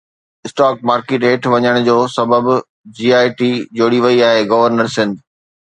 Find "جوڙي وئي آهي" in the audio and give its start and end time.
3.77-4.41